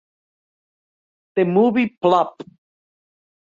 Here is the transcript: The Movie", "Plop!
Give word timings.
The 1.35 1.45
Movie", 1.45 1.95
"Plop! 2.01 2.41